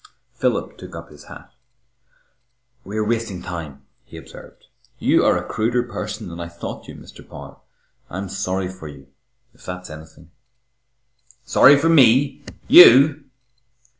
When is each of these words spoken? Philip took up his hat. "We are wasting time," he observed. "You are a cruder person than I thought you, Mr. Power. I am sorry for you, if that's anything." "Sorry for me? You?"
Philip 0.33 0.79
took 0.79 0.95
up 0.95 1.11
his 1.11 1.25
hat. 1.25 1.53
"We 2.83 2.97
are 2.97 3.05
wasting 3.05 3.43
time," 3.43 3.83
he 4.03 4.17
observed. 4.17 4.65
"You 4.97 5.23
are 5.23 5.37
a 5.37 5.47
cruder 5.47 5.83
person 5.83 6.27
than 6.27 6.39
I 6.39 6.47
thought 6.47 6.87
you, 6.87 6.95
Mr. 6.95 7.21
Power. 7.29 7.57
I 8.09 8.17
am 8.17 8.27
sorry 8.27 8.67
for 8.67 8.87
you, 8.87 9.09
if 9.53 9.63
that's 9.63 9.91
anything." 9.91 10.31
"Sorry 11.45 11.77
for 11.77 11.89
me? 11.89 12.41
You?" 12.67 13.25